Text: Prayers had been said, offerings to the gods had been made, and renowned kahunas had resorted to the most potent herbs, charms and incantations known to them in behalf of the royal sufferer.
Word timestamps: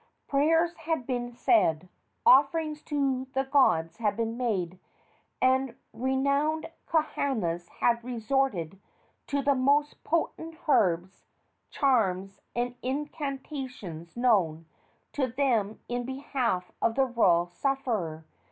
Prayers 0.27 0.73
had 0.77 1.05
been 1.05 1.31
said, 1.31 1.87
offerings 2.25 2.81
to 2.81 3.25
the 3.35 3.43
gods 3.43 3.97
had 3.97 4.17
been 4.17 4.35
made, 4.35 4.79
and 5.39 5.75
renowned 5.93 6.71
kahunas 6.87 7.69
had 7.69 8.03
resorted 8.03 8.79
to 9.27 9.43
the 9.43 9.53
most 9.53 10.03
potent 10.03 10.57
herbs, 10.67 11.27
charms 11.69 12.41
and 12.55 12.73
incantations 12.81 14.17
known 14.17 14.65
to 15.13 15.27
them 15.27 15.79
in 15.87 16.03
behalf 16.03 16.71
of 16.81 16.95
the 16.95 17.05
royal 17.05 17.45
sufferer. 17.45 18.25